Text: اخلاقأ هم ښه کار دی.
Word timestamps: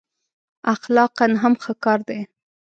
اخلاقأ 0.73 1.27
هم 1.41 1.53
ښه 1.63 1.73
کار 1.83 1.99
دی. 2.07 2.19